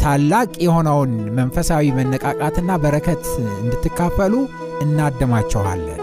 [0.00, 3.24] ታላቅ የሆነውን መንፈሳዊ መነቃቃትና በረከት
[3.56, 4.34] እንድትካፈሉ
[4.80, 6.00] እናደማችኋለን።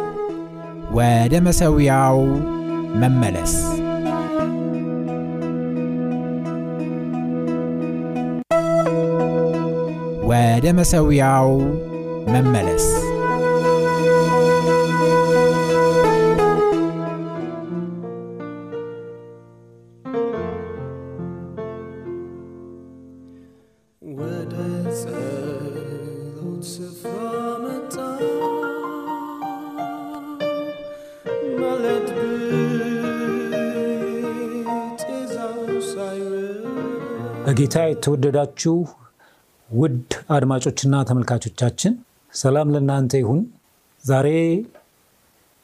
[0.91, 2.19] ወደ መሠዊያው
[3.01, 3.53] መመለስ
[10.27, 11.49] ወደ መሠዊያው
[12.27, 12.85] መመለስ
[37.45, 38.73] በጌታ የተወደዳችሁ
[39.69, 41.93] ውድ አድማጮችና ተመልካቾቻችን
[42.33, 43.41] ሰላም ለእናንተ ይሁን።
[44.03, 44.27] ዛሬ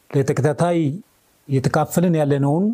[0.09, 0.79] ለተከታታይ
[1.47, 2.65] የተካፈልን ያለነውን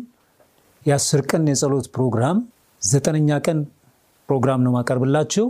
[0.86, 2.38] የአስር ቀን የጸሎት ፕሮግራም
[2.82, 3.58] ዘጠነኛ ቀን
[4.28, 5.46] ፕሮግራም ነው ማቀርብላችሁ።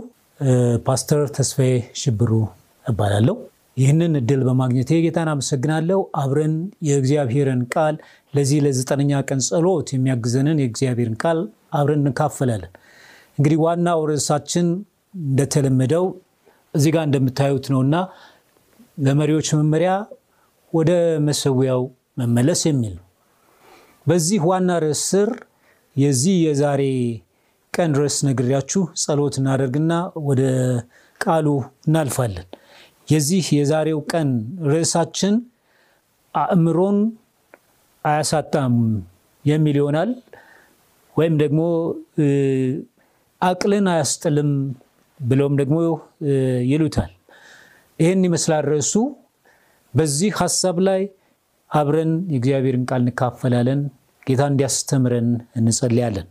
[0.87, 1.71] ፓስተር ተስፋዬ
[2.01, 2.31] ሽብሩ
[2.85, 3.35] እባላለሁ።
[3.77, 6.53] ይህንን እድል በማግኘቴ ጌታን አመሰግናለሁ። አብረን
[6.87, 7.95] የእግዚአብሔርን ቃል
[8.33, 11.39] ለዚህ ለዘጠነኛ ቀን ጸሎት የሚያግዘንን የእግዚአብሔርን ቃል
[11.73, 12.73] አብረን እንካፈላለን።
[13.37, 14.67] እንግዲህ ዋናው ርዕሳችን
[15.13, 16.05] እንደተለመደው
[16.73, 17.95] እዚህ ጋር እንደምታዩት ነውና
[18.97, 19.91] ለመሪዎች መመሪያ
[20.73, 20.91] ወደ
[21.27, 21.81] መሠዊያው
[22.19, 23.03] መመለስ የሚል ነው።
[24.05, 25.29] በዚህ ዋና ርዕስ ስር
[25.95, 26.83] የዚህ የዛሬ
[27.73, 29.93] ቀን ርዕስ ነግሬያችሁ ጸሎት እናደርግና
[30.27, 30.41] ወደ
[31.21, 31.47] ቃሉ
[31.87, 32.47] እናልፋለን።
[33.07, 34.29] የዚህ የዛሬው ቀን
[34.71, 35.35] ርዕሳችን
[36.35, 36.97] አእምሮን
[38.05, 38.73] አያሳጣም
[39.45, 40.09] የሚል ይሆናል።
[41.15, 41.59] ወይም ደግሞ
[43.41, 44.51] አቅልን አያስጥልም
[45.19, 45.77] ብለውም ደግሞ
[46.71, 47.11] ይሉታል።
[47.99, 48.93] ይህን ይመስላል ርዕሱ።
[49.93, 51.01] በዚህ ሀሳብ ላይ
[51.71, 53.81] አብረን የእግዚአብሔርን ቃል እንካፈላለን።
[54.27, 56.27] ጌታ እንዲያስተምረን እንጸልያለን።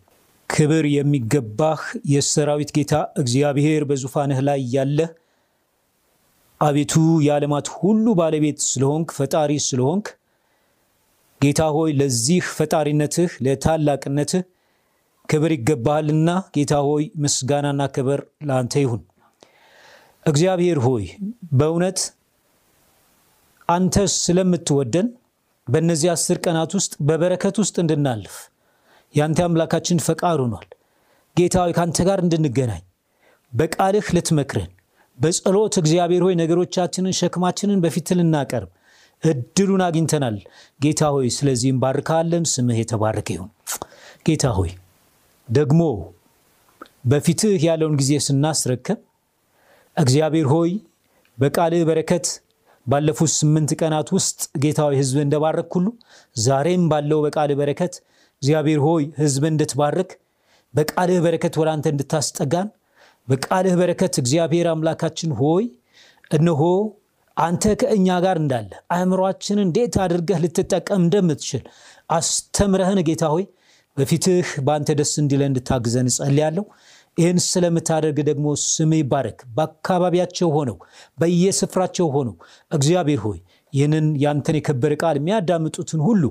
[0.50, 1.80] ክብር የሚገባህ
[2.12, 5.10] የሰራዊት ጌታ እግዚአብሔር በዙፋንህ ላይ ያለህ
[6.60, 10.06] አቤቱ የዓለማት ሁሉ ባለቤት ስለሆንክ ፈጣሪ ስለሆንክ
[11.40, 14.44] ጌታ ሆይ ለዚህ ፈጣሪነትህ ለታላቅነትህ
[15.28, 19.02] ክብር ይገባሃልና ጌታ ሆይ ምስጋናና ክብር ለአንተ ይሁን።
[20.26, 21.04] እግዚአብሔር ሆይ
[21.52, 21.98] በእውነት
[23.68, 25.06] አንተ ስለምትወደን
[25.66, 28.34] በእነዚህ አስር ቀናት ውስጥ በበረከት ውስጥ እንድናልፍ
[29.14, 30.68] የአንተ አምላካችን ፈቃድ ሆኗል።
[31.36, 32.82] ጌታ ሆይ ከአንተ ጋር እንድንገናኝ
[33.52, 34.70] በቃልህ ልትመክረን
[35.18, 38.70] በጸሎት እግዚአብሔር ሆይ ነገሮቻችንን ሸክማችንን በፊት ልናቀርብ
[39.22, 40.36] እድሉን አግኝተናል።
[40.80, 43.50] ጌታ ሆይ ስለዚህም ባርካለን። ስምህ የተባረከ ይሁን።
[44.26, 44.70] ጌታ ሆይ
[45.48, 45.82] ደግሞ
[47.10, 48.98] በፊትህ ያለውን ጊዜ ስናስረከብ
[49.96, 50.70] እግዚአብሔር ሆይ
[51.38, 52.26] በቃልህ በረከት
[52.86, 55.86] ባለፉት ስምንት ቀናት ውስጥ ጌታ ሆይ ሕዝብ እንደባረክ ሁሉ
[56.36, 57.94] ዛሬም ባለው በቃልህ በረከት
[58.42, 60.10] እግዚአብሔር ሆይ ሕዝብ እንድትባርክ
[60.74, 62.68] በቃልህ በረከት ወደ አንተ እንድታስጠጋን
[63.28, 65.64] በቃልህ በረከት እግዚአብሔር አምላካችን ሆይ
[66.30, 66.62] እነሆ
[67.36, 71.62] አንተ ከእኛ ጋር እንዳለ አእምሯችንን እንዴት አድርገህ ልትጠቀም እንደምትችል
[72.10, 73.44] አስተምረህን ጌታ ሆይ
[73.96, 76.64] በፊትህ በአንተ ደስ እንዲለ እንድታግዘን እጸልያለሁ።
[77.18, 80.76] ይህን ስለምታደርግ ደግሞ ስም ይባረክ። በአካባቢያቸው ሆነው
[81.18, 82.34] በየስፍራቸው ሆነው
[82.72, 83.38] እግዚአብሔር ሆይ
[83.72, 86.22] ይህንን ያንተን የከበረ ቃል የሚያዳምጡትን ሁሉ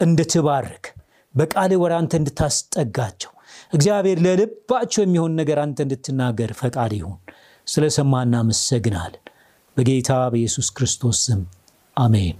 [0.00, 0.86] እንድትባርክ
[1.34, 3.32] በቃል ወደ አንተ እንድታስጠጋቸው
[3.72, 7.18] እግዚአብሔር ለልባቸው የሚሆን ነገር አንተ እንድትናገር ፈቃድ ይሁን።
[7.66, 9.22] ስለሰማ እናመሰግናለን።
[9.76, 11.42] በጌታ በኢየሱስ ክርስቶስ ስም
[11.96, 12.38] አሜን።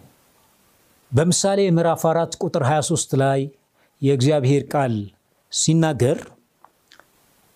[1.12, 3.40] በምሳሌ ምዕራፍ 4 ቁጥር 23 ላይ
[4.02, 4.94] የእግዚአብሔር ቃል
[5.52, 6.18] ሲናገር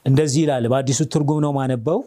[0.06, 2.00] እንደዚህ ይላል። በአዲሱ ትርጉም ነው ማነበው።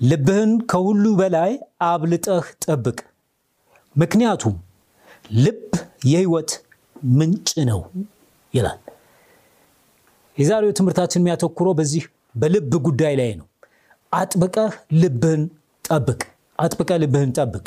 [0.00, 1.52] ልብህን ከሁሉ በላይ
[1.88, 2.98] አብልጠህ ጠብቅ፣
[3.96, 4.54] ምክንያቱም
[5.38, 5.60] ልብ
[6.04, 6.50] የሕይወት
[7.12, 7.80] ምንጭ ነው
[8.54, 8.80] ይላል።
[10.36, 12.04] የዛሬው ትምህርታችን የሚያተኩረው በዚህ
[12.34, 13.46] በልብ ጉዳይ ላይ ነው።
[14.12, 15.42] አጥብቀህ ልብህን
[15.84, 16.20] ጠብቅ፣
[16.58, 17.66] አጥብቀህ ልብህን ጠብቅ።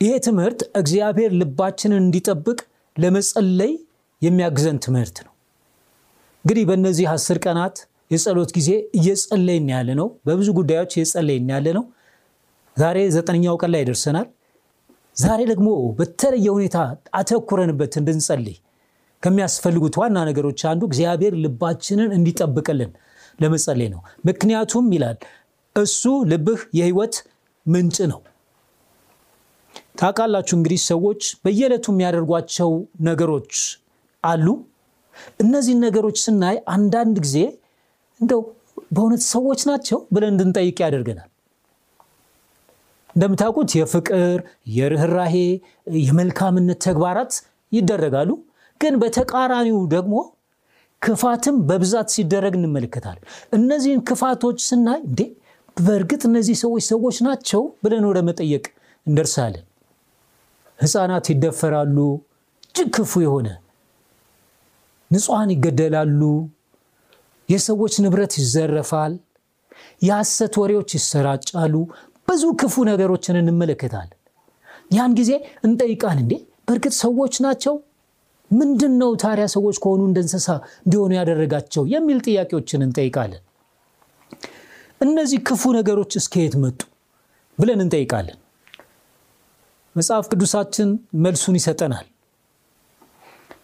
[0.00, 2.58] ይሄ ትምህርት እግዚአብሔር ልባችንን እንዲጠብቅ
[2.96, 3.72] ለመጸለይ
[4.22, 5.32] የሚያግዘን ትምህርት ነው።
[6.44, 7.76] እንግዲህ በእነዚህ አስር ቀናት
[8.10, 11.84] የጸሎት ጊዜ እየጸለይን ያለ ነው። በብዙ ጉዳዮች እየጸለይን ያለ ነው።
[12.76, 14.26] ዛሬ ዘጠነኛው ቀን ላይ ደርሰናል።
[15.16, 16.78] ዛሬ ደግሞ በተለየ ሁኔታ
[17.14, 18.56] አተኩረንበት እንድንጸልይ
[19.22, 22.90] ከሚያስፈልጉት ዋና ነገሮች አንዱ እግዚአብሔር ልባችንን እንዲጠብቅልን
[23.38, 25.16] ለመጸለይ ነው። ምክንያቱም ይላል
[25.76, 26.02] እሱ
[26.32, 27.14] ልብህ የህይወት
[27.66, 28.20] ምንጭ ነው።
[29.98, 32.70] ታውቃላችሁ እንግዲህ ሰዎች በየዕለቱ የሚያደርጓቸው
[33.08, 33.52] ነገሮች
[34.24, 34.46] አሉ።
[35.42, 37.38] እነዚህን ነገሮች ስናይ አንዳንድ ጊዜ
[38.20, 38.40] እንደው
[38.92, 41.30] በእውነት ሰዎች ናቸው ብለን እንድንጠይቅ ያደርገናል።
[43.16, 44.38] እንደምታውቁት የፍቅር፣
[44.74, 45.34] የርኅራሄ፣
[46.00, 47.34] የመልካምነት ተግባራት
[47.72, 48.30] ይደረጋሉ።
[48.80, 50.14] ግን በተቃራኒው ደግሞ
[51.02, 55.20] ክፋትም በብዛት ሲደረግ እንመለከታለን። እነዚህን ክፋቶች ስናይ እንዴ
[55.76, 58.64] በእርግጥ እነዚህ ሰዎች ሰዎች ናቸው ብለን ወደ መጠየቅ
[59.06, 59.65] እንደርሳለን።
[60.78, 61.96] ሕፃናት ይደፈራሉ፣
[62.68, 63.48] እጅግ ክፉ የሆነ
[65.10, 66.20] ንጹሐን ይገደላሉ፣
[67.48, 69.12] የሰዎች ንብረት ይዘረፋል፣
[70.02, 71.74] የሐሰት ወሬዎች ይሰራጫሉ፣
[72.28, 74.18] ብዙ ክፉ ነገሮችን እንመለከታለን።
[74.90, 75.30] ያን ጊዜ
[75.66, 76.32] እንጠይቃል እንዴ
[76.66, 77.74] በእርግጥ ሰዎች ናቸው?
[78.50, 80.48] ምንድን ነው ታዲያ ሰዎች ከሆኑ እንደ እንስሳ
[80.84, 83.42] እንዲሆኑ ያደረጋቸው የሚል ጥያቄዎችን እንጠይቃለን።
[85.00, 86.80] እነዚህ ክፉ ነገሮች እስከየት መጡ
[87.58, 88.38] ብለን እንጠይቃለን።
[89.96, 90.88] መጽሐፍ ቅዱሳችን
[91.24, 92.06] መልሱን ይሰጠናል።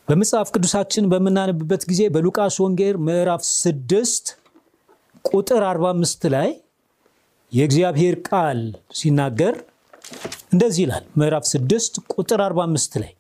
[0.09, 4.33] በመጽሐፍ ቅዱሳችን በምናነብበት ጊዜ በሉቃስ ወንጌል ምዕራፍ 6
[5.31, 6.49] ቁጥር 45 ላይ
[7.53, 8.61] የእግዚአብሔር ቃል
[8.99, 9.55] ሲናገር
[10.53, 13.13] እንደዚህ ይላል። ምዕራፍ 6 ቁጥር 45 ላይ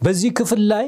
[0.00, 0.86] በዚህ ክፍል ላይ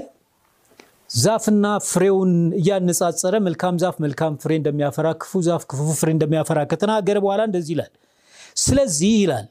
[1.19, 7.43] ዛፍና ፍሬውን እያነጻጸረ መልካም ዛፍ መልካም ፍሬ እንደሚያፈራ፣ ክፉ ዛፍ ክፉ ፍሬ እንደሚያፈራ ከተናገረ በኋላ
[7.49, 7.91] እንደዚህ ይላል።
[8.58, 9.49] ስለዚህ ይላል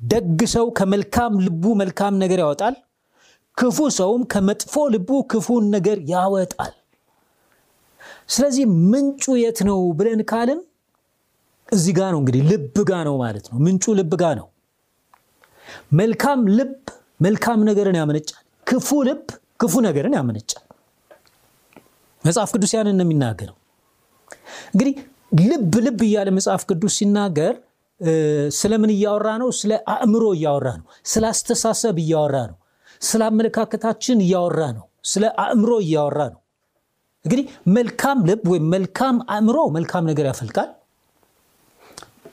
[0.00, 2.74] ደግ ሰው ከመልካም ልቡ መልካም ነገር ያወጣል፣
[3.56, 6.72] ክፉ ሰውም ከመጥፎ ልቡ ክፉን ነገር ያወጣል።
[8.34, 10.60] ስለዚህ ምንጩ የት ነው ብለን ካልን
[11.68, 14.46] እዚህ ጋ ነው እንግዲህ ልብ ጋ ነው ማለት ነው። ምንጩ ልብ ጋ ነው።
[15.98, 16.72] መልካም ልብ
[17.20, 19.24] መልካም ነገርን ያመነጫል። ክፉ ልብ
[19.60, 20.64] ክፉ ነገርን ያመነጫል።
[22.24, 23.56] መጽሐፍ ቅዱስ ያንን ነው የሚናገረው።
[24.72, 24.94] እንግዲህ
[25.44, 27.54] ልብ ልብ እያለ መጽሐፍ ቅዱስ ሲናገር
[28.58, 29.48] ስለምን እያወራ ነው?
[29.60, 32.56] ስለ አእምሮ እያወራ ነው። ስለ አስተሳሰብ እያወራ ነው።
[33.02, 36.40] ስለ አመለካከታችን እያወራ ነው። ስለ አእምሮ እያወራ ነው።
[37.24, 37.44] እንግዲህ
[37.76, 40.70] መልካም ልብ ወይም መልካም አእምሮ መልካም ነገር ያፈልቃል።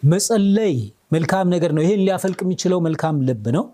[0.05, 0.75] መጸለይ
[1.11, 3.65] መልካም ነገር ነው። ይሄን ሊያፈልቅ የሚችለው መልካም ልብ ነው።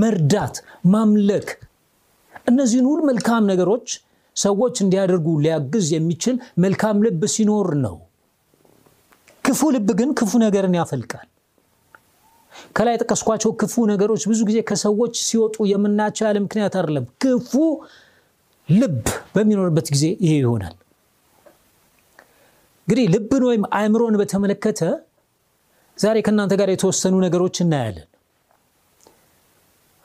[0.00, 0.56] መርዳት፣
[0.86, 1.48] ማምለክ፣
[2.46, 3.86] እነዚህን ሁሉ መልካም ነገሮች
[4.36, 7.96] ሰዎች እንዲያደርጉ ሊያግዝ የሚችል መልካም ልብ ሲኖር ነው።
[9.44, 11.26] ክፉ ልብ ግን ክፉ ነገርን ያፈልቃል።
[12.76, 17.52] ከላይ የጠቀስኳቸው ክፉ ነገሮች ብዙ ጊዜ ከሰዎች ሲወጡ የምናያቸው ያለ ምክንያት አይደለም። ክፉ
[18.68, 19.02] ልብ
[19.34, 20.74] በሚኖርበት ጊዜ ይሄ ይሆናል።
[22.88, 24.80] እንግዲህ ልብን ወይም አእምሮን በተመለከተ
[25.98, 28.08] ዛሬ ከእናንተ ጋር የተወሰኑ ነገሮች እናያለን።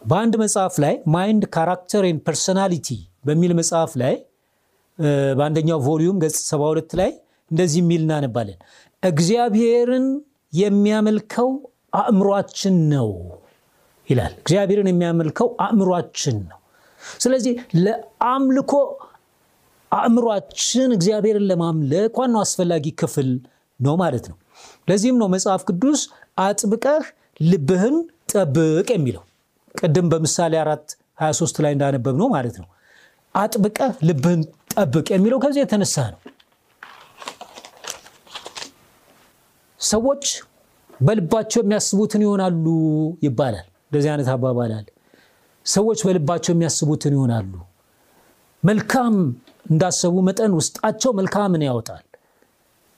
[0.01, 2.87] በአንድ መጽሐፍ ላይ Mind Character and Personality
[3.25, 4.15] በሚል መጽሐፍ ላይ
[5.37, 7.11] በአንደኛው volume ገጽ 72 ላይ
[7.51, 8.57] እንደዚህ የሚል እናነባለን።
[9.03, 10.07] እግዚአብሔርን
[10.53, 11.49] የሚያመልከው
[11.99, 13.09] አእምሯችን ነው
[14.07, 16.57] ይላል። እግዚአብሔርን የሚያመልከው አእምሯችን ነው።
[17.19, 17.53] ስለዚህ
[17.83, 18.73] ለአምልኮ
[19.91, 23.29] አእምሯችን እግዚአብሔርን ለማምለክ ዋናው አስፈላጊ ክፍል
[23.79, 24.37] ነው ማለት ነው።
[24.89, 26.01] ለዚህም ነው መጽሐፍ ቅዱስ
[26.39, 27.05] አጥብቀህ
[27.43, 27.95] ልብህን
[28.33, 29.23] ጠብቅ የሚለው
[29.75, 30.85] ቅድም በምሳሌ አራት
[31.21, 32.67] 23 ላይ እንዳነበብ ነው ማለት ነው።
[33.35, 34.41] አጥብቀህ ልብህን
[34.73, 36.19] ጠብቅ የሚለው ከዚህ የተነሳ ነው።
[39.89, 40.23] ሰዎች
[40.99, 42.65] በልባቸው የሚያስቡትን ይሆናሉ
[43.25, 44.71] ይባላል። እንደዚህ አይነት አባባል
[45.65, 47.51] ሰዎች በልባቸው የሚያስቡትን ይሆናሉ።
[48.63, 49.15] መልካም
[49.71, 52.03] እንዳሰቡ መጠን ውስጣቸው መልካምን ያወጣል።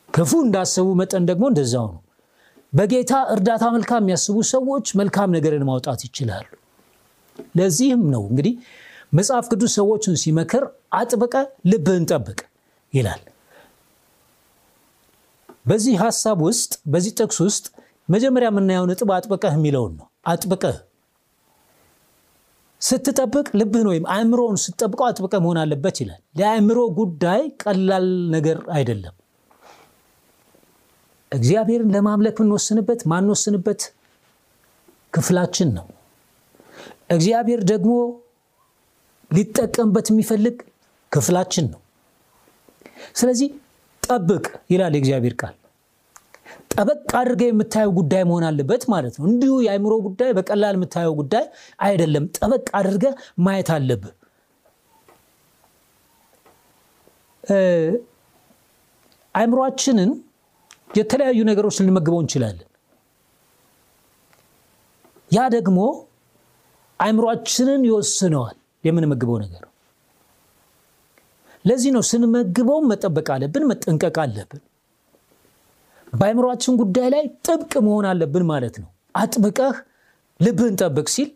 [0.09, 2.01] ክፉ እንዳሰቡ መጠን ደግሞ እንደዛው ነው።
[2.73, 6.47] በጌታ እርዳታ መልካም የሚያስቡ ሰዎች መልካም ነገርን ማውጣት ይችላሉ።
[7.57, 8.53] ለዚህም ነው እንግዲህ
[9.13, 10.63] መጽሐፍ ቅዱስ ሰዎችን ሲመክር
[10.99, 11.35] አጥብቀ
[11.71, 12.39] ልብህን ጠብቅ
[12.93, 13.21] ይላል።
[15.65, 17.65] በዚህ ሀሳብ ውስጥ በዚህ ጥቅስ ውስጥ
[18.09, 20.77] መጀመሪያ የምናየው ነጥብ አጥብቀህ የሚለውን ነው። አጥብቀህ
[22.81, 29.15] ስትጠብቅ ልብህን ወይም አእምሮውን ስትጠብቀው አጥብቀህ መሆን አለበት ይላል። የአእምሮ ጉዳይ ቀላል ነገር አይደለም።
[31.31, 33.81] እግዚአብሔርን ለማምለክ የምንወስንበት ማንወስንበት
[35.13, 35.85] ክፍላችን ነው።
[37.09, 37.93] እግዚአብሔር ደግሞ
[39.31, 40.57] ሊጠቀምበት የሚፈልግ
[41.11, 41.79] ክፍላችን ነው።
[43.15, 43.49] ስለዚህ
[44.03, 45.55] ጠብቅ ይላል የእግዚአብሔር ቃል።
[46.73, 51.45] ጠበቅ አድርገህ የምታየው ጉዳይ መሆን አለበት ማለት ነው። እንዲሁ የአእምሮ ጉዳይ በቀላል የምታየው ጉዳይ
[51.85, 54.13] አይደለም። ጠበቅ አድርገህ ማየት አለብህ።
[59.35, 60.09] አእምሯችንን
[60.97, 62.67] የተለያዩ ነገሮች ልንመግበው እንችላለን።
[65.31, 65.79] ያ ደግሞ
[66.99, 69.63] አእምሯችንን ይወስነዋል የምንመግበው ነገር።
[71.65, 74.61] ለዚህ ነው ስንመግበው መጠበቅ አለብን፣ መጠንቀቅ አለብን።
[76.13, 79.75] በአእምሯችን ጉዳይ ላይ ጥብቅ መሆን አለብን ማለት ነው። አጥብቀህ
[80.39, 81.29] ልብህን ጠብቅ ሲል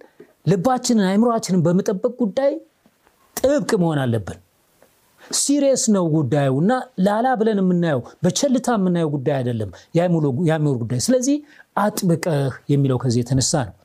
[0.48, 2.51] ልባችንን አእምሯችንን በመጠበቅ ጉዳይ
[3.38, 4.39] ጥብቅ መሆን አለብን።
[5.22, 6.72] serious ነው ጉዳዩ እና
[7.05, 11.38] ላላ ብለን የምናየው በቸልታ የምናየው ጉዳይ አይደለም የአእምሮ ጉዳይ። ስለዚህ
[11.77, 13.75] አጥብቀህ የሚለው ከዚህ የተነሳ ነው።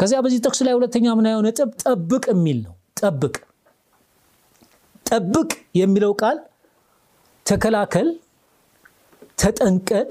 [0.00, 3.34] ከዚያ በዚህ ጥቅስ ላይ ሁለተኛ የምናየው ነጥብ ጠብቅ የሚል ነው። ጠብቅ
[5.06, 6.38] ጠብቅ የሚለው ቃል
[7.46, 8.08] ተከላከል፣
[9.40, 10.10] ተጠንቀቅ፣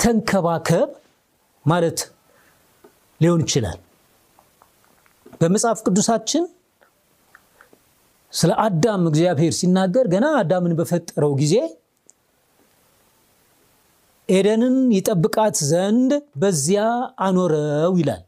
[0.00, 0.88] ተንከባከብ
[1.64, 1.98] ማለት
[3.20, 3.78] ሊሆን ይችላል።
[5.40, 6.44] በመጽሐፍ ቅዱሳችን
[8.32, 11.54] ስለ አዳም እግዚአብሔር ሲናገር ገና አዳምን በፈጠረው ጊዜ
[14.28, 16.84] ኤደንን ይጠብቃት ዘንድ በዚያ
[17.18, 18.22] አኖረው ይላል።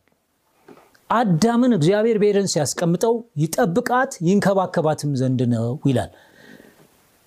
[1.10, 6.10] አዳምን እግዚአብሔር በኤደን ሲያስቀምጠው ይጠብቃት ይንከባከባትም ዘንድ ነው ይላል።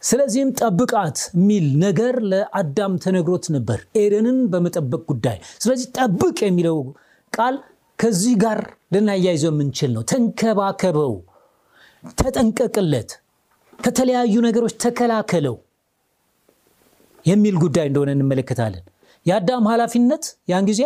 [0.04, 6.78] ስለዚህም ጠብቃት የሚል ነገር ለአዳም ተነግሮት ነበር ኤደንን በመጠበቅ ጉዳይ። ስለዚህ ጠብቅ የሚለው
[7.34, 7.58] ቃል
[8.00, 8.60] ከዚህ ጋር
[8.94, 11.14] ልናያይዘው የምንችል ነው። ተንከባከበው፣
[12.18, 13.12] ተጠንቀቅለት፣
[13.80, 15.56] ከተለያዩ ነገሮች ተከላከለው
[17.26, 18.84] የሚል ጉዳይ እንደሆነ እንመለከታለን።
[19.26, 20.82] የአዳም ኃላፊነት ያን ጊዜ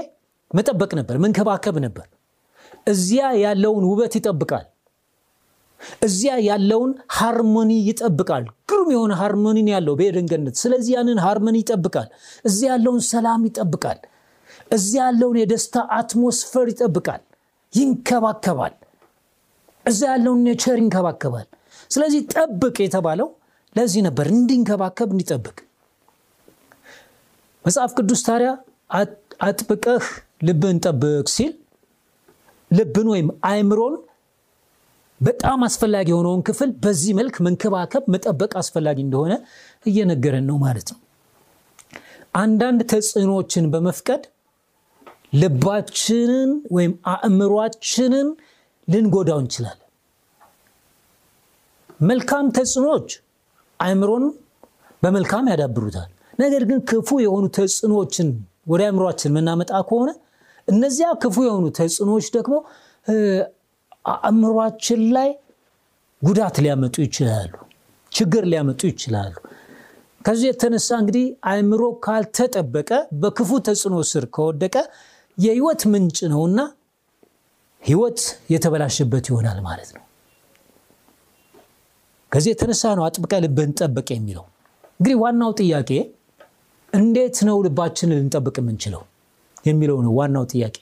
[0.51, 2.05] መጠበቅ ነበር፣ መንከባከብ ነበር።
[2.88, 4.65] እዚያ ያለውን ውበት ይጠብቃል።
[6.06, 12.08] እዚያ ያለውን harmony ይጠብቃል። ግሩም የሆነ harmony ን ያለው በኤደን ገነት። ስለዚህ ያንን harmony ይጠብቃል።
[12.46, 14.00] እዚያ ያለውን ሰላም ይጠብቃል።
[14.72, 17.22] እዚያ ያለውን የደስታ atmosphere ይጠብቃል፣
[17.74, 18.74] ይንከባከባል።
[19.86, 21.48] እዚያ ያለውን nature ይንከባከባል።
[21.92, 23.30] ስለዚህ ጠብቅ የተባለው
[23.75, 25.58] ለዚህ ነበር፣ እንዲንከባከብ እንዲጠብቅ።
[27.65, 28.50] መጽሐፍ ቅዱስ ታዲያ
[29.42, 30.06] አጥብቀህ
[30.48, 31.54] ልብን ጠብቅ ሲል
[32.75, 33.96] ልብን ወይም አእምሮን
[35.22, 39.34] በጣም አስፈላጊ የሆነውን ክፍል በዚህ መልክ መንከባከብ መጠበቅ አስፈላጊ እንደሆነ
[39.86, 41.00] እየነገረን ነው ማለት ነው።
[42.36, 44.24] አንዳንድ ተጽዕኖዎችን በመፍቀድ
[45.34, 48.27] ልባችንን ወይም አእምሯችንን
[48.88, 49.82] ልንጎዳው እንችላለን።
[52.01, 53.10] መልካም ተጽዕኖዎች
[53.79, 54.25] አእምሮን
[55.03, 58.27] በመልካም ያዳብሩታል። ነገር ግን ክፉ የሆኑ ተጽዕኖዎችን
[58.67, 60.10] ወደ አእምሯችን የምናመጣ ከሆነ
[60.67, 62.55] እነዚያ ክፉ የሆኑ ተጽዕኖዎች ደግሞ
[64.19, 65.29] አእምሯችን ላይ
[66.22, 67.51] ጉዳት ሊያመጡ ይችላሉ፣
[68.12, 69.34] ችግር ሊያመጡ ይችላሉ።
[70.25, 72.89] ከዚህ የተነሳ እንግዲህ አእምሮ ካልተጠበቀ
[73.22, 74.75] በክፉ ተጽዕኖ ስር ከወደቀ
[75.38, 76.60] የህይወት ምንጭ ነውና
[77.84, 78.19] ህይወት
[78.53, 80.03] የተበላሸበት ይሆናል ማለት ነው።
[82.31, 84.45] ከዚህ የተነሳ ነው አጥብቀ ልብህን ጠብቅ የሚለው።
[85.00, 85.91] እንግዲህ ዋናው ጥያቄ
[86.93, 89.03] እንዴት ነው ልባችንን ልንጠብቅ የምንችለው
[89.65, 90.75] የሚለው ነው ዋናው ጥያቄ።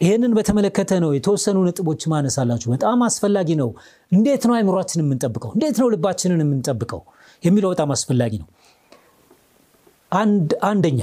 [0.00, 3.70] ይህንን በተመለከተ ነው የተወሰኑ ነጥቦች ማነሳላችሁ። በጣም አስፈላጊ ነው።
[4.12, 5.50] እንዴት ነው አእምሯችንን የምንጠብቀው?
[5.56, 7.00] እንዴት ነው ልባችንን የምንጠብቀው
[7.42, 8.48] የሚለው በጣም አስፈላጊ ነው።
[10.68, 11.00] አንደኛ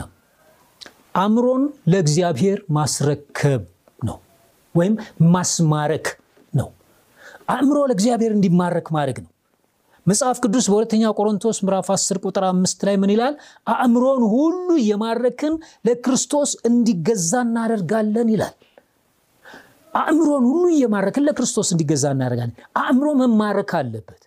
[1.16, 1.62] አእምሮን
[1.92, 3.62] ለእግዚአብሔር ማስረከብ
[4.00, 4.18] ነው
[4.76, 4.96] ወይም
[5.34, 6.08] ማስማረክ
[6.54, 6.68] ነው።
[7.50, 9.32] አእምሮ ለእግዚአብሔር እንዲማረክ ማድረግ ነው።
[10.08, 13.34] መጽሐፍ ቅዱስ በሁለተኛ ቆሮንቶስ ምዕራፍ 10 ቁጥር አምስት ላይ ምን ይላል?
[13.74, 15.56] አእምሮን ሁሉ እየማረክን
[15.88, 18.54] ለክርስቶስ እንዲገዛ እናደርጋለን ይላል።
[19.94, 24.22] አእምሮን ሁሉ እየማረክን ለክርስቶስ እንዲገዛ እናደርጋለን። አእምሮ መማረክ አለበት።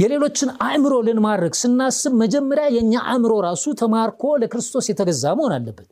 [0.00, 5.88] የሌሎችን አእምሮ ልንማረክ ስናስብ መጀመሪያ የእኛ አእምሮ ራሱ ተማርኮ ለክርስቶስ የተገዛ መሆን አለበት።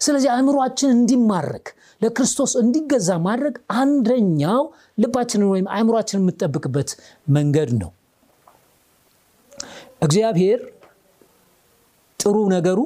[0.00, 1.66] ስለዚህ አእምሯችን እንዲማረክ
[2.02, 4.62] ለክርስቶስ እንዲገዛ ማድረግ አንደኛው
[5.02, 6.90] ልባችንን ወይም አእምሯችንን የምጠብቅበት
[7.28, 7.90] መንገድ ነው።
[10.06, 10.60] እግዚአብሔር
[12.20, 12.78] ጥሩ ነገሩ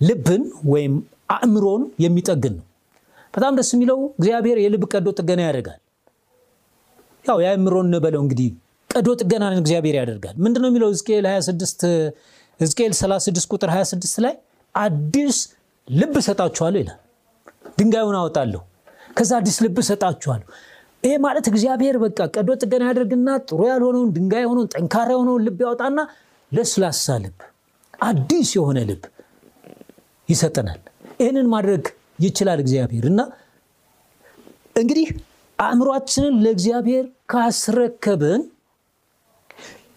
[0.00, 0.42] ልብን
[0.72, 0.94] ወይም
[1.34, 2.66] አእምሮን የሚጠግን ነው።
[3.34, 5.80] በጣም ደስ የሚለው እግዚአብሔር የልብ ቀዶ ጥገና ያደርጋል።
[7.24, 8.48] ያው የአእምሮን እንበለው እንግዲህ
[8.90, 11.84] ቀዶ ጥገናን እግዚአብሔር ያደርጋል። ምንድን ነው የሚለው ሕዝቅኤል 26
[12.60, 14.34] ሕዝቅኤል 36 ቁጥር 26 ላይ
[14.74, 15.36] አዲስ
[15.88, 16.98] ልብ እሰጣችኋለሁ ይላል።
[17.78, 18.60] ድንጋዩን አወጣለሁ፣
[19.16, 20.48] ከዛ አዲስ ልብ እሰጣችኋለሁ።
[21.02, 26.00] ይሄ ማለት እግዚአብሔር በቃ ቀዶ ጥገና ያደርግና ጥሩ ያልሆነውን ድንጋይ የሆነውን ጠንካራ የሆነውን ልብ ያወጣና
[26.52, 27.38] ለስላሳ ልብ፣
[28.08, 29.02] አዲስ የሆነ ልብ
[30.28, 30.80] ይሰጠናል።
[31.20, 31.84] ይህንን ማድረግ
[32.24, 33.20] ይችላል እግዚአብሔር እና
[34.76, 35.08] እንግዲህ
[35.58, 38.42] አእምሯችንን ለእግዚአብሔር ካስረከብን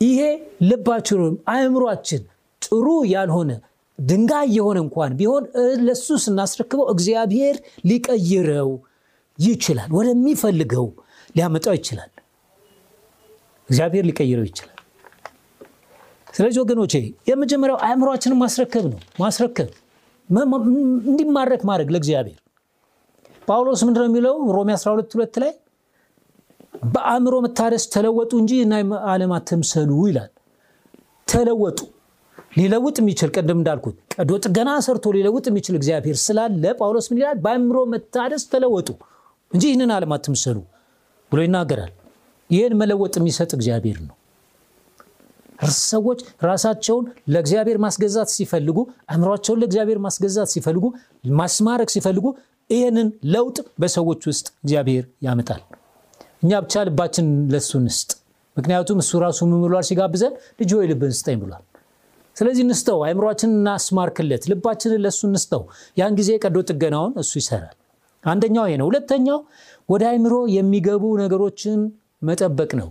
[0.06, 0.22] ይሄ
[0.70, 2.24] ልባችን አእምሯችን
[2.62, 3.52] ጥሩ ያልሆነ
[4.00, 5.44] ድንጋይ የሆነ እንኳን ቢሆን
[5.88, 7.56] ለሱ ስናስረክበው እግዚአብሔር
[7.90, 8.70] ሊቀይረው
[9.40, 10.86] ይችላል። ወደሚፈልገው
[11.36, 12.12] ሊያመጣው ይችላል።
[13.70, 14.70] እግዚአብሔር ሊቀይረው ይችላል።
[16.34, 16.94] ስለዚህ ወገኖቼ
[17.30, 19.70] የመጀመሪያው አእምሯችንን ማስረከብ ነው። ማስረከብ
[21.10, 22.40] እንዲማረክ ማድረግ ለእግዚአብሔር።
[23.48, 25.52] ጳውሎስ ምንድነው የሚለው ሮሜ 12 ሁለት ላይ
[26.94, 28.74] በአእምሮ መታደስ ተለወጡ እንጂ እና
[29.12, 30.32] ዓለም አትምሰሉ ይላል።
[31.28, 31.80] ተለወጡ
[32.58, 37.38] ሊለውጥ የሚችል ቅድም እንዳልኩት ቀዶ ጥገና ሰርቶ ሊለውጥ የሚችል እግዚአብሔር ስላለ ጳውሎስ ምን ይላል?
[37.44, 38.90] በአእምሮ መታደስ ተለወጡ
[39.54, 40.58] እንጂ ይህንን ዓለም አትምሰሉ
[41.32, 41.92] ብሎ ይናገራል።
[42.50, 44.16] ይህን መለወጥ የሚሰጥ እግዚአብሔር ነው።
[45.88, 48.78] ሰዎች ራሳቸውን ለእግዚአብሔር ማስገዛት ሲፈልጉ፣
[49.12, 50.86] አእምሯቸውን ለእግዚአብሔር ማስገዛት ሲፈልጉ፣
[51.40, 52.26] ማስማረክ ሲፈልጉ
[52.70, 55.62] ይህንን ለውጥ በሰዎች ውስጥ እግዚአብሔር ያመጣል።
[56.44, 58.10] እኛ ብቻ ልባችን ለሱ እንስጥ።
[58.58, 60.34] ምክንያቱም እሱ ራሱ ምን ሲጋብዘን?
[60.60, 61.64] ልጅ ሆይ ልብን ስጠኝ ብሏል።
[62.38, 65.64] ስለዚህ እንስጠው፣ አእምሯችንን እናስማርክለት፣ ልባችንን ለእሱ እንስጠው።
[65.98, 67.76] ያን ጊዜ ቀዶ ጥገናውን እሱ ይሰራል።
[68.24, 69.40] አንደኛው ይሄ ነው። ሁለተኛው
[69.90, 71.80] ወደ አእምሮ የሚገቡ ነገሮችን
[72.22, 72.90] መጠበቅ ነው፣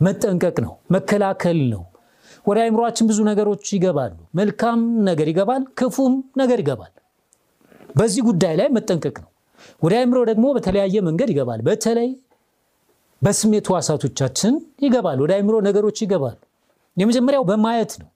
[0.00, 1.82] መጠንቀቅ ነው፣ መከላከል ነው።
[2.46, 6.92] ወደ አእምሯችን ብዙ ነገሮች ይገባሉ። መልካም ነገር ይገባል፣ ክፉም ነገር ይገባል።
[7.96, 9.30] በዚህ ጉዳይ ላይ መጠንቀቅ ነው።
[9.82, 12.08] ወደ አእምሮ ደግሞ በተለያየ መንገድ ይገባል። በተለይ
[13.22, 16.38] በስሜት ሕዋሳቶቻችን ይገባል። ወደ አእምሮ ነገሮች ይገባሉ።
[16.96, 18.08] የመጀመሪያው በማየት ነው።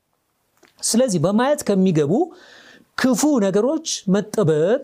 [0.80, 2.12] ስለዚህ በማየት ከሚገቡ
[2.98, 4.82] ክፉ ነገሮች መጠበቅ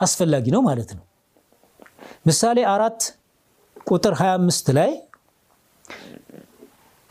[0.00, 1.04] አስፈላጊ ነው ማለት ነው።
[2.28, 3.00] ምሳሌ አራት
[3.86, 4.90] ቁጥር 25 ላይ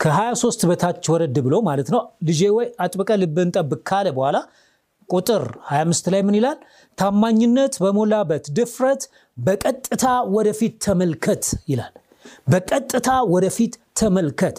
[0.00, 4.36] ከ23 በታች ወረድ ብሎ ማለት ነው ልጄ ሆይ አጥብቀህ ልብህን ጠብቅ ካለ በኋላ
[5.08, 6.58] ቁጥር 25 ላይ ምን ይላል?
[6.98, 9.02] ታማኝነት በሞላበት ድፍረት
[9.36, 10.04] በቀጥታ
[10.36, 11.92] ወደፊት ተመልከት ይላል።
[12.48, 14.56] በቀጥታ ወደፊት ተመልከት።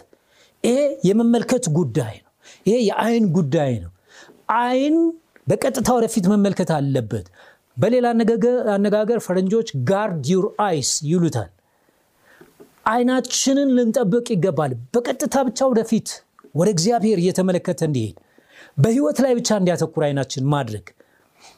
[0.63, 2.31] ይሄ የመመልከት ጉዳይ ነው።
[2.65, 3.91] ይሄ የአይን ጉዳይ ነው።
[4.59, 4.97] አይን
[5.47, 7.25] በቀጥታ ወደፊት መመልከት አለበት።
[7.77, 8.05] በሌላ
[8.75, 11.49] አነጋገር ፈረንጆች guard your eyes ይሉታል።
[12.91, 16.09] አይናችንን ልንጠብቅ ይገባል። በቀጥታ ብቻ ወደፊት
[16.55, 18.15] ወደ እግዚአብሔር እየተመለከተ እንዲሄድ
[18.77, 20.85] በህይወት ላይ ብቻ እንዲያተኩር አይናችን ማድረግ።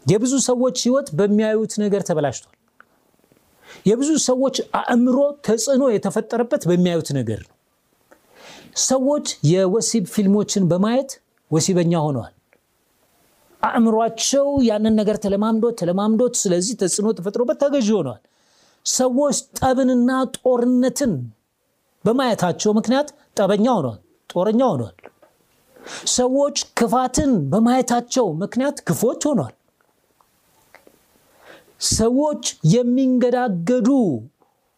[0.06, 2.54] የብዙ ሰዎች ህይወት በሚያዩት ነገር ተበላሽቷል።
[3.86, 7.52] የብዙ ሰዎች አእምሮ ተጽዕኖ የተፈጠረበት በሚያዩት ነገር ነው።
[8.84, 11.12] ሰዎች የወሲብ ፊልሞችን በማየት
[11.52, 12.34] ወሲበኛ ሆነዋል።
[13.64, 18.22] አእምሯቸው ያንን ነገር ተለማምዶት ተለማምዶት ስለዚህ ተጽዕኖ ተፈጥሮበት ተገዥ ሆነዋል።
[18.86, 21.14] ሰዎች ጠብንና ጦርነትን
[22.06, 24.00] በማየታቸው ምክንያት ጠበኛ ሆነዋል፣
[24.30, 24.96] ጦረኛ ሆነዋል።
[26.16, 29.54] ሰዎች ክፋትን በማየታቸው ምክንያት ክፎች ሆነዋል።
[31.94, 33.88] ሰዎች የሚንገዳገዱ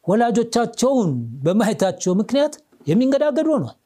[0.08, 1.12] ወላጆቻቸውን
[1.46, 2.54] በማየታቸው ምክንያት
[2.88, 3.78] የሚንገዳገዱ ሆነዋል።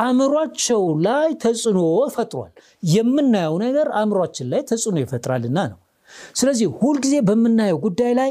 [0.00, 1.80] አእምሯቸው ላይ ተጽዕኖ
[2.14, 2.52] ፈጥሯል።
[2.90, 5.78] የምናየው ነገር አእምሯችን ላይ ተጽዕኖ ይፈጥራልና ነው።
[6.34, 8.30] ስለዚህ ሁልጊዜ በምናየው ጉዳይ ላይ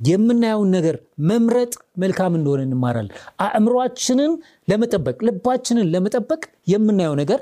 [0.00, 0.96] የምናየውን ነገር
[1.28, 3.14] መምረጥ መልካም እንደሆነ እንማራለን።
[3.46, 4.32] አእምሯችንን
[4.68, 7.40] ለመጠበቅ ልባችንን ለመጠበቅ የምናየው ነገር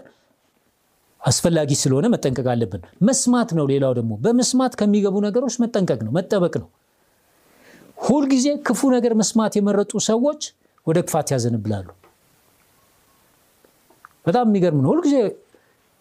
[1.20, 6.68] አስፈላጊ ስለሆነ መጠንቀቅ አለብን። መስማት ነው። ሌላው ደግሞ በመስማት ከሚገቡ ነገሮች መጠንቀቅ ነው፣ መጠበቅ ነው።
[7.98, 10.42] ሁልጊዜ ክፉ ነገር መስማት የመረጡ ሰዎች
[10.86, 11.86] ወደ ክፋት ያዘንብላሉ።
[14.26, 15.16] በጣም የሚገርም ነው። ሁልጊዜ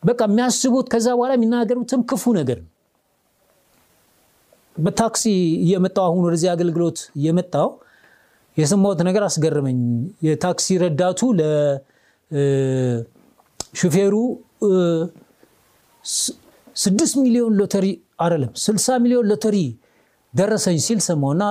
[0.04, 2.72] በቃ የሚያስቡት ከዛ በኋላ የሚናገሩትም ክፉ ነገር ነው።
[4.76, 5.24] በታክሲ
[5.66, 7.68] እየመጣው አሁን ወደዚህ አገልግሎት እየመጣው
[8.58, 9.80] የሰማሁት ነገር አስገረመኝ።
[10.28, 11.20] የታክሲ ረዳቱ
[13.72, 14.14] ለሹፌሩ
[16.76, 17.86] ስድስት ሚሊዮን ሎተሪ
[18.24, 19.58] አይደለም ስልሳ ሚሊዮን ሎተሪ
[20.34, 21.44] ደረሰኝ ሲል ሰማውና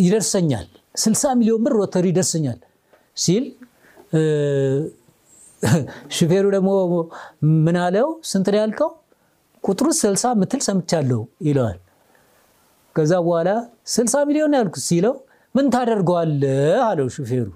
[0.00, 0.66] ይደርሰኛል
[1.02, 2.58] ስልሳ ሚሊዮን ብር ሎተሪ ይደርሰኛል
[3.16, 3.44] ሲል
[6.16, 6.70] ሹፌሩ ደግሞ
[7.64, 8.08] ምን አለው?
[8.30, 8.90] ስንት ነው ያልከው?
[9.64, 11.78] ቁጥሩ ስልሳ ምትል ሰምቻለሁ ይለዋል።
[12.96, 13.48] ከዛ በኋላ
[13.94, 15.14] ስልሳ ሚሊዮን ያልኩት ሲለው
[15.54, 17.48] ምን ታደርገዋለህ አለው ሹፌሩ።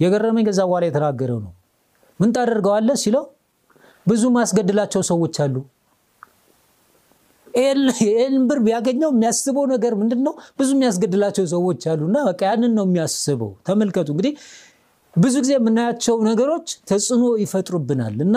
[0.00, 1.52] የገረመኝ ከዛ በኋላ የተናገረው ነው።
[2.20, 3.24] ምን ታደርገዋለህ ሲለው
[4.06, 5.54] ብዙ ማስገድላቸው ሰዎች አሉ።
[7.54, 10.34] ይህን ብር ቢያገኘው የሚያስበው ነገር ምንድን ነው?
[10.58, 14.34] ብዙ የሚያስገድላቸው ሰዎች አሉና በቃ ያንን ነው የሚያስበው። ተመልከቱ እንግዲህ
[15.16, 18.36] ብዙ ጊዜ የምናያቸው ነገሮች ተጽዕኖ ይፈጥሩብናል እና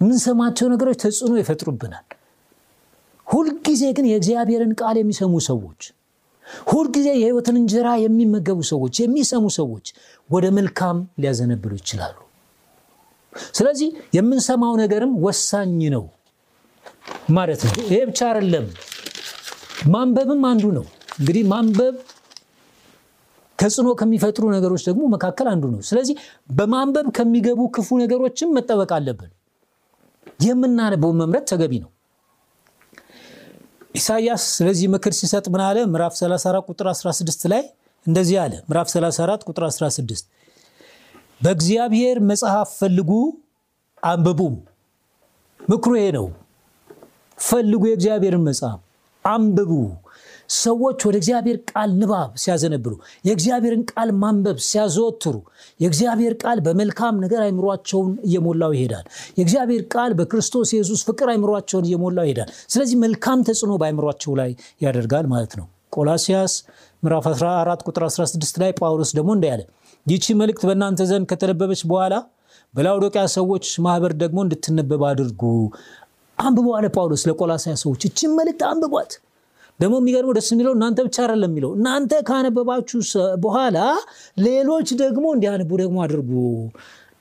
[0.00, 2.06] የምንሰማቸው ነገሮች ተጽዕኖ ይፈጥሩብናል።
[3.26, 5.80] ሁልጊዜ ግን የእግዚአብሔርን ቃል የሚሰሙ ሰዎች፣
[6.70, 9.86] ሁልጊዜ የሕይወትን እንጀራ የሚመገቡ ሰዎች፣ የሚሰሙ ሰዎች
[10.30, 12.16] ወደ መልካም ሊያዘነብሉ ይችላሉ።
[13.56, 16.04] ስለዚህ የምንሰማው ነገርም ወሳኝ ነው
[17.36, 18.66] ማለት ነው። ይሄ ብቻ አይደለም፣
[19.92, 20.84] ማንበብም አንዱ ነው።
[21.18, 21.94] እንግዲህ ማንበብ
[23.58, 26.16] ተጽዕኖ ከሚፈጥሩ ነገሮች ደግሞ መካከል አንዱ ነው። ስለዚህ
[26.50, 29.30] በማንበብ ከሚገቡ ክፉ ነገሮችም መጠበቅ አለብን።
[30.46, 31.90] የምናነበውን መምረጥ ተገቢ ነው።
[33.94, 35.78] ኢሳይያስ ስለዚህ ምክር ሲሰጥ ምን አለ?
[35.92, 37.62] ምዕራፍ 34 ቁጥር 16 ላይ
[38.06, 40.26] እንደዚህ አለ። ምዕራፍ 34 ቁጥር 16
[41.40, 43.10] በእግዚአብሔር መጽሐፍ ፈልጉ
[44.02, 44.54] አንብቡም።
[45.60, 46.26] ምክሩ ይሄ ነው።
[47.38, 48.80] ፈልጉ፣ የእግዚአብሔርን መጽሐፍ
[49.24, 49.70] አንብቡ።
[50.56, 52.92] ሰዎች ወደ እግዚአብሔር ቃል ንባብ ሲያዘነብሉ፣
[53.24, 55.34] የእግዚአብሔርን ቃል ማንበብ ሲያዘወትሩ፣
[55.80, 59.06] የእግዚአብሔር ቃል በመልካም ነገር አይምሯቸውን እየሞላው ይሄዳል።
[59.38, 65.54] የእግዚአብሔር ቃል በክርስቶስ ኢየሱስ ፍቅር አይምሯቸውን እየሞላው ይሄዳል። ስለዚህ መልካም ተጽዕኖ በአይምሯቸው ላይ ያደርጋል ማለት
[65.60, 66.54] ነው። ቆላሲያስ
[67.02, 69.62] ምዕራፍ 14 ቁጥር 16 ላይ ጳውሎስ ደግሞ እንዲህ ያለ
[70.06, 72.14] ይቺ መልእክት በእናንተ ዘንድ ከተነበበች በኋላ
[72.74, 75.42] በላውዶቅያ ሰዎች ማህበር ደግሞ እንድትነበብ አድርጉ።
[76.38, 79.12] አንብቦ አለ ጳውሎስ ለቆላሲያ ሰዎች ይችን መልእክት አንብቧት።
[79.80, 83.00] ደግሞ የሚገርመው ደስ የሚለው እናንተ ብቻ አይደለም የሚለው እናንተ ካነበባችሁ
[83.42, 83.78] በኋላ
[84.40, 86.30] ሌሎች ደግሞ እንዲያነቡ ደግሞ አድርጉ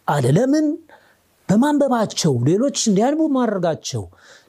[0.08, 0.68] አለ። ለምን?
[1.50, 4.04] በማንበባቸው ሌሎች እንዲያነቡ ማድረጋቸው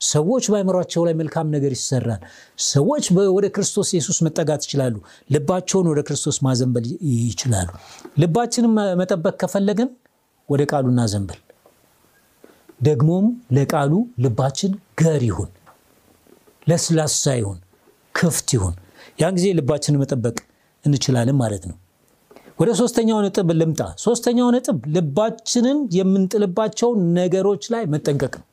[0.06, 2.22] ሰዎች በአእምሯቸው ላይ መልካም ነገር ይሰራል።
[2.68, 3.04] ሰዎች
[3.36, 4.94] ወደ ክርስቶስ ኢየሱስ መጠጋት ይችላሉ።
[5.30, 6.86] ልባቸውን ወደ ክርስቶስ ማዘንበል
[7.26, 7.68] ይችላሉ።
[8.18, 9.90] ልባችንን መጠበቅ ከፈለግን
[10.48, 11.40] ወደ ቃሉ እናዘንበል።
[12.80, 13.92] ደግሞም ለቃሉ
[14.24, 15.50] ልባችን ገር ይሁን፣
[16.66, 17.58] ለስላሳ ይሁን፣
[18.14, 18.74] ክፍት ይሁን።
[19.20, 20.36] ያን ጊዜ ልባችንን መጠበቅ
[20.84, 21.76] እንችላለን ማለት ነው።
[22.58, 28.46] ወደ ሶስተኛው ነጥብ ልምጣ። ሶስተኛው ነጥብ ልባችንን የምንጥልባቸው ነገሮች ላይ መጠንቀቅ ነው።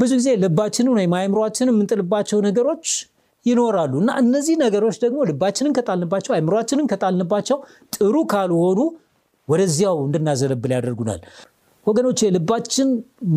[0.00, 2.84] ብዙ ጊዜ ልባችንን ወይም አእምሯችንን የምንጥልባቸው ነገሮች
[3.46, 7.58] ይኖራሉ እና እነዚህ ነገሮች ደግሞ ልባችንን ከጣልንባቸው አእምሯችንን ከጣልንባቸው
[7.96, 8.80] ጥሩ ካልሆኑ
[9.48, 11.20] ወደዚያው እንድናዘነብል ያደርጉናል።
[11.88, 12.88] ወገኖች ልባችን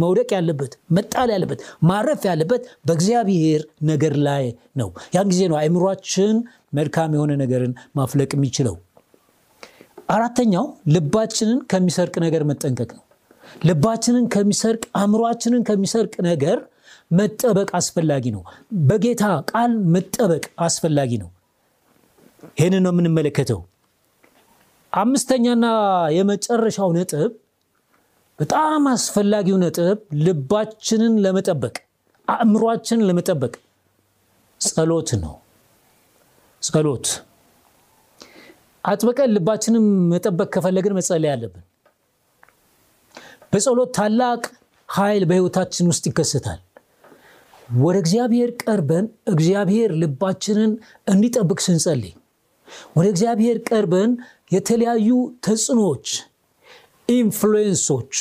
[0.02, 6.36] መውደቅ ያለበት መጣል ያለበት ማረፍ ያለበት በእግዚአብሔር ነገር ላይ ነው። ያን ጊዜ ነው አእምሯችን
[6.74, 8.76] መልካም የሆነ ነገርን ማፍለቅ የሚችለው።
[10.10, 13.04] አራተኛው ልባችንን ከሚሰርቅ ነገር መጠንቀቅ ነው።
[13.66, 16.58] ልባችንን ከሚሰርቅ አእምሯችንን ከሚሰርቅ ነገር
[17.12, 18.42] መጠበቅ አስፈላጊ ነው።
[18.88, 21.30] በጌታ ቃል መጠበቅ አስፈላጊ ነው።
[22.58, 23.60] ይህንን ነው የምንመለከተው።
[24.94, 25.66] አምስተኛና
[26.16, 27.32] የመጨረሻው ነጥብ
[28.39, 31.76] በጣም አስፈላጊው ነጥብ ልባችንን ለመጠበቅ
[32.28, 33.54] አእምሯችንን ለመጠበቅ
[34.62, 35.34] ጸሎት ነው።
[36.62, 37.08] ጸሎት
[38.84, 41.63] አጥብቀን ልባችንን መጠበቅ ከፈለግን መጸለይ አለብን።
[43.54, 44.41] በጸሎት ታላቅ
[44.89, 46.60] ኃይል በሕይወታችን ውስጥ ይከሰታል።
[47.80, 50.72] ወደ እግዚአብሔር ቀርበን እግዚአብሔር ልባችንን
[51.08, 52.13] እንዲጠብቅ ስንጸልይ፣
[52.96, 54.12] ወደ እግዚአብሔር ቀርበን
[54.52, 55.10] የተለያዩ
[55.46, 56.08] ተጽዕኖዎች
[57.15, 58.13] ኢንፍሉዌንሶች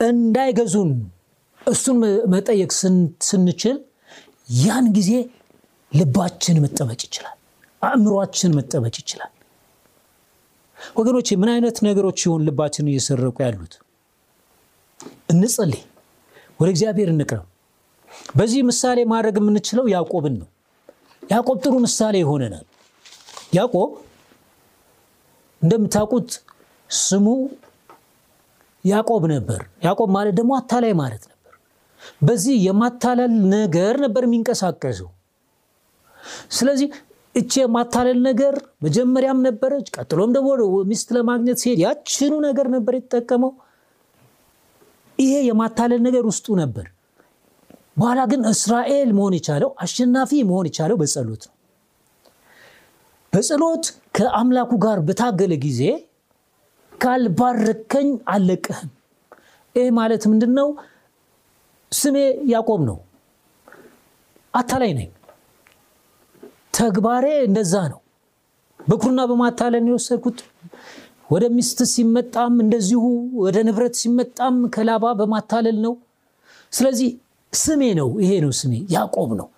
[0.00, 0.92] እንዳይገዙን
[1.66, 1.98] እሱን
[2.32, 2.70] መጠየቅ
[3.28, 3.76] ስንችል
[4.58, 5.10] ያን ጊዜ
[5.92, 7.36] ልባችን መጠበቅ ይችላል።
[7.82, 9.32] አእምሯችን መጠበቅ ይችላል።
[10.96, 13.74] ወገኖቼ ምን አይነት ነገሮች ይሆን ልባችን እየሰረቁ ያሉት?
[15.32, 15.82] እንጸልይ፣
[16.60, 17.46] ወደ እግዚአብሔር እንቅረብ።
[18.36, 20.48] በዚህ ምሳሌ ማድረግ የምንችለው ያዕቆብን ነው።
[21.22, 22.66] ያዕቆብ ጥሩ ምሳሌ ይሆነናል።
[23.54, 23.90] ያዕቆብ
[25.62, 26.30] እንደምታውቁት
[27.00, 27.26] ስሙ
[28.84, 31.52] ያዕቆብ ነበር። ያዕቆብ ማለት ደግሞ አታላይ ማለት ነበር።
[32.22, 35.10] በዚህ የማታለል ነገር ነበር የሚንቀሳቀሰው።
[36.50, 36.88] ስለዚህ
[37.34, 40.48] እቺ የማታለል ነገር መጀመሪያም ነበረች፣ ቀጥሎም ደግሞ
[40.90, 43.52] ሚስት ለማግኘት ሲሄድ ያችኑ ነገር ነበር የተጠቀመው።
[45.18, 46.86] ይሄ የማታለል ነገር ውስጡ ነበር።
[47.96, 51.54] በኋላ ግን እስራኤል መሆን የቻለው አሸናፊ መሆን የቻለው በጸሎት ነው።
[53.32, 53.84] በጸሎት
[54.16, 55.82] ከአምላኩ ጋር በታገለ ጊዜ
[57.02, 58.90] ካልባረከኝ አልለቅህም።
[59.76, 60.68] ይህ ማለት ምንድን ነው?
[61.92, 62.16] ስሜ
[62.50, 62.98] ያዕቆብ ነው፣
[64.54, 65.10] አታላይ ነኝ፣
[66.78, 68.00] ተግባሬ እንደዛ ነው።
[68.80, 70.38] በኩርና በማታለል የወሰድኩት
[71.30, 73.02] ወደ ሚስት ሲመጣም እንደዚሁ፣
[73.42, 75.94] ወደ ንብረት ሲመጣም ከላባ በማታለል ነው።
[76.72, 77.10] ስለዚህ
[77.52, 79.48] ስሜ ነው፣ ይሄ ነው ስሜ፣ ያዕቆብ ነው።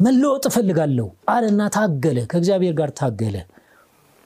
[0.00, 3.36] መለወጥ እፈልጋለሁ አለና ታገለ። ከእግዚአብሔር ጋር ታገለ።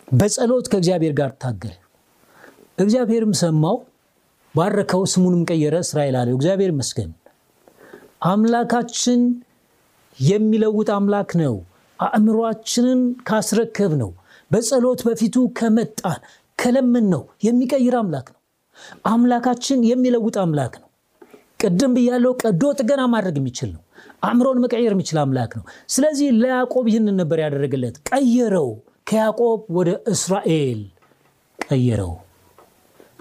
[0.09, 1.75] በጸሎት ከእግዚአብሔር ጋር ታገለ።
[2.79, 3.77] እግዚአብሔርም ሰማው፣
[4.55, 7.11] ባረከው፣ ስሙንም ቀየረ፣ እስራኤል አለው። እግዚአብሔር ይመስገን።
[8.29, 9.21] አምላካችን
[10.19, 11.55] የሚለውጥ አምላክ ነው።
[11.99, 14.11] አእምሯችንን ካስረከብ ነው፣
[14.51, 16.21] በጸሎት በፊቱ ከመጣን
[16.59, 18.41] ከለምን ነው የሚቀይር አምላክ ነው።
[19.11, 20.89] አምላካችን የሚለውጥ አምላክ ነው።
[21.61, 23.83] ቅድም ብያለው፣ ቀዶ ጥገና ማድረግ የሚችል ነው።
[24.27, 28.69] አእምሮን መቀየር የሚችል አምላክ ነው። ስለዚህ ለያዕቆብ ይህንን ነበር ያደረገለት፣ ቀየረው።
[29.09, 30.81] ከያዕቆብ ወደ እስራኤል
[31.59, 32.13] ቀየረው።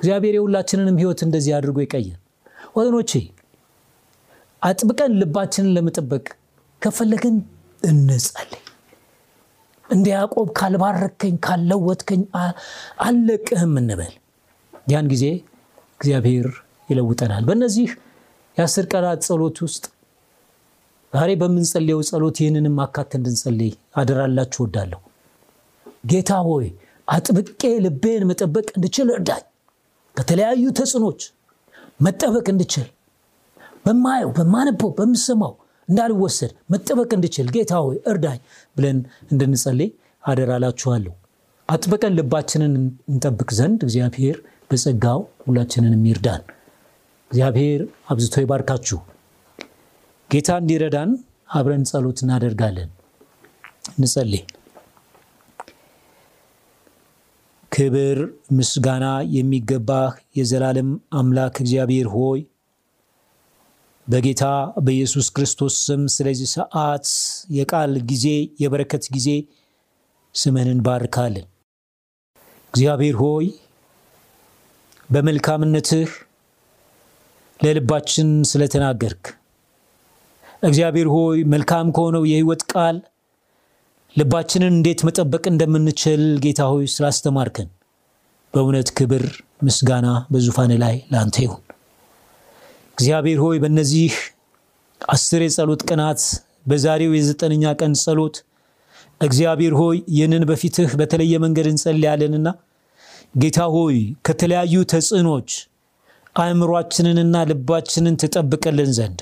[0.04, 2.18] እግዚአብሔር የሁላችንንም ሕይወት እንደዚህ አድርጎ ይቀየር።
[2.76, 3.12] ወገኖቼ
[4.62, 6.26] አጥብቀን ልባችንን ለመጠበቅ
[6.82, 7.36] ከፈለግን
[7.84, 8.60] እንጸልይ።
[9.90, 12.22] እንደ ያዕቆብ ካልባረከኝ ካልለወጥከኝ
[13.06, 14.14] አልለቅህም እንበል።
[14.88, 15.26] ያን ጊዜ
[16.00, 16.50] እግዚአብሔር
[16.90, 17.90] ይለውጠናል። በእነዚህ
[18.58, 19.84] የአስር ቀናት ጸሎት ውስጥ
[21.14, 25.02] ዛሬ በምንጸልየው ጸሎት ይህንንም አካት እንድንጸልይ አደራላችሁ ወዳለሁ።
[26.06, 26.68] ጌታ ሆይ
[27.08, 29.44] አጥብቄ ልቤን መጠበቅ እንድችል እርዳኝ።
[30.18, 31.22] ከተለያዩ ተጽዕኖች
[32.00, 32.88] መጠበቅ እንድችል
[33.86, 35.54] በማየው በማነበው በምሰማው
[35.88, 37.74] እንዳልወሰድ መጠበቅ እንድችል ጌታ
[38.12, 38.40] እርዳኝ
[38.76, 39.00] ብለን
[39.32, 39.90] እንድንጸልይ
[40.24, 41.14] አደራላችኋለሁ።
[41.70, 42.74] አጥብቀን ልባችንን
[43.12, 44.38] እንጠብቅ ዘንድ እግዚአብሔር
[44.70, 46.44] በጸጋው ሁላችንን ይርዳን።
[47.32, 49.00] እግዚአብሔር አብዝቶ ይባርካችሁ።
[50.30, 51.12] ጌታ እንዲረዳን
[51.58, 52.90] አብረን ጸሎት እናደርጋለን።
[53.94, 54.44] እንጸልይ።
[57.74, 58.18] ክብር
[58.52, 59.06] ምስጋና
[59.36, 62.42] የሚገባህ የዘላለም አምላክ እግዚአብሔር ሆይ
[64.08, 64.44] በጌታ
[64.86, 67.08] በኢየሱስ ክርስቶስ ስም ስለዚህ ሰዓት
[67.52, 68.26] የቃል ጊዜ
[68.60, 69.30] የበረከት ጊዜ
[70.36, 71.48] ስምህን እንባርካለን።
[72.74, 73.48] እግዚአብሔር ሆይ
[75.10, 76.12] በመልካምነትህ
[77.60, 79.26] ለልባችን ስለተናገርክ
[80.64, 82.98] እግዚአብሔር ሆይ መልካም ከሆነው የሕይወት ቃል
[84.16, 87.70] ልባችንን እንዴት መጠበቅ እንደምንችል ጌታ ሆይ ስላስተማርከን
[88.54, 89.24] በእውነት ክብር
[89.64, 91.62] ምስጋና በዙፋን ላይ ለአንተ ይሁን።
[92.98, 94.12] እግዚአብሔር ሆይ በእነዚህ
[95.02, 96.22] አስር የጸሎት ቀናት
[96.70, 98.36] በዛሬው የዘጠነኛ ቀን ጸሎት
[99.22, 102.48] እግዚአብሔር ሆይ ይህንን በፊትህ በተለየ መንገድ እንጸልያለንና
[103.36, 103.98] ጌታ ሆይ
[104.28, 105.50] ከተለያዩ ተጽዕኖች
[106.36, 109.20] አእምሯችንንና ልባችንን ትጠብቅልን ዘንድ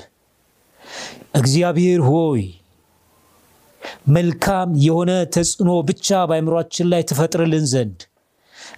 [1.34, 2.42] እግዚአብሔር ሆይ
[4.16, 7.98] መልካም የሆነ ተጽዕኖ ብቻ በአእምሯችን ላይ ትፈጥርልን ዘንድ።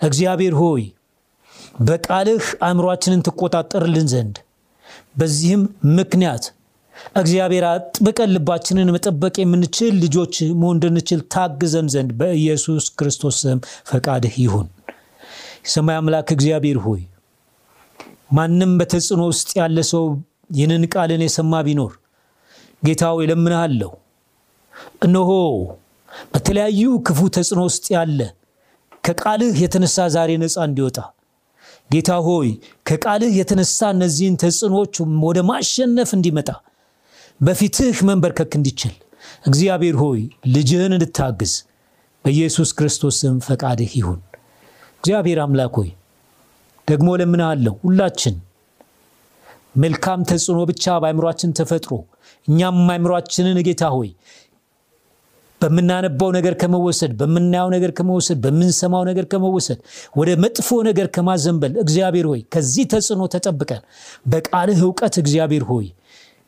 [0.03, 0.83] እግዚአብሔር ሆይ
[1.83, 4.37] በቃልህ አእምሯችንን ትቆጣጠርልን ዘንድ።
[5.19, 5.63] በዚህም
[5.99, 6.45] ምክንያት
[7.21, 13.59] እግዚአብሔር አጥብቀን ልባችንን መጠበቅ የምንችል ልጆች መሆን እንድንችል ታግዘን ዘንድ በኢየሱስ ክርስቶስ ስም
[13.91, 14.69] ፈቃድህ ይሁን።
[15.65, 17.03] የሰማይ አምላክ እግዚአብሔር ሆይ
[18.37, 20.05] ማንም በተጽዕኖ ውስጥ ያለ ሰው
[20.51, 21.93] ይህንን ቃልን የሰማ ቢኖር
[22.83, 23.91] ጌታ ሆይ እለምንሃለሁ፣
[25.07, 25.31] እነሆ
[26.33, 28.21] በተለያዩ ክፉ ተጽዕኖ ውስጥ ያለ
[29.05, 30.99] ከቃልህ የተነሳ ዛሬ ነፃ እንዲወጣ።
[31.91, 32.49] ጌታ ሆይ
[32.89, 34.95] ከቃልህ የተነሳ እነዚህን ተጽዕኖዎች
[35.27, 36.49] ወደ ማሸነፍ እንዲመጣ
[37.41, 38.95] በፊትህ መንበርከክ እንዲችል።
[39.47, 40.21] እግዚአብሔር ሆይ
[40.55, 41.53] ልጅህን እንድታግዝ
[42.25, 44.21] በኢየሱስ ክርስቶስ ስም ፈቃድህ ይሁን።
[44.99, 45.91] እግዚአብሔር አምላክ ሆይ
[46.89, 48.37] ደግሞ ለምንሃለሁ ሁላችን።
[49.77, 51.93] መልካም ተጽዕኖ ብቻ በአእምሯችን ተፈጥሮ
[52.49, 54.11] እኛም አእምሯችንን ጌታ ሆይ
[55.65, 59.79] በምናነባው ነገር ከመወሰድ በምናየው ነገር ከመወሰድ በምንሰማው ነገር ከመወሰድ
[60.17, 63.83] ወደ መጥፎ ነገር ከማዘንበል እግዚአብሔር ሆይ ከዚህ ተጽዕኖ ተጠብቀን
[64.33, 65.87] በቃልህ እውቀት እግዚአብሔር ሆይ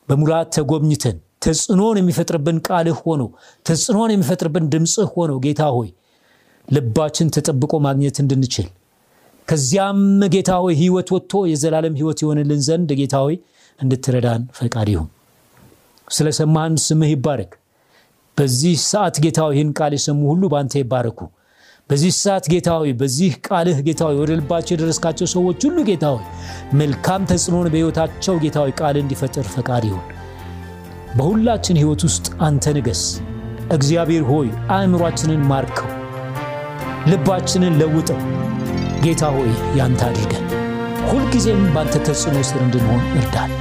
[0.08, 3.22] በሙላት ተጎብኝተን ተጽዕኖን የሚፈጥርብን ቃልህ ሆኖ
[3.66, 5.88] ተጽዕኖን የሚፈጥርብን ድምፅህ ሆኖ ጌታ ሆይ
[6.68, 8.68] ልባችን ተጠብቆ ማግኘት እንድንችል
[9.48, 10.00] ከዚያም
[10.34, 13.36] ጌታ ሆይ ህይወት ወጥቶ የዘላለም ህይወት የሆንልን ዘንድ ጌታ ሆይ
[13.80, 15.08] እንድትረዳን ፈቃድ ይሁን።
[16.08, 17.52] ስለሰማህን ስምህ ይባረክ።
[18.36, 21.20] በዚህ ሰዓት ጌታ ሆይ ይህን ቃል የሰሙ ሁሉ በአንተ ይባረኩ።
[21.90, 26.24] በዚህ ሰዓት ጌታ ሆይ በዚህ ቃልህ ጌታ ሆይ ወደ ልባቸው የደረስካቸው ሰዎች ሁሉ ጌታ ሆይ
[26.80, 30.04] መልካም ተጽዕኖን በሕይወታቸው ጌታ ሆይ ቃል እንዲፈጥር ፈቃድ ይሁን።
[31.16, 33.02] በሁላችን ህይወት ውስጥ አንተ ንገስ።
[33.72, 35.88] እግዚአብሔር ሆይ አእምሯችንን ማርከው፣
[37.10, 38.20] ልባችንን ለውጠው።
[39.04, 40.44] ጌታ ሆይ ያንተ አድርገን
[41.08, 43.52] ሁልጊዜም በአንተ ተጽዕኖ ስር እንድንሆን እርዳን።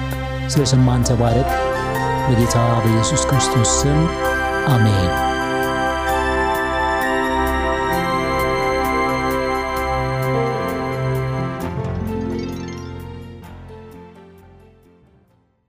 [0.47, 1.51] ስለሰማን ተባረክ።
[2.27, 3.99] በጌታ በኢየሱስ ክርስቶስ ስም
[4.67, 5.34] አሜን።